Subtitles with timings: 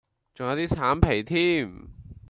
[0.33, 1.71] 仲有啲橙皮添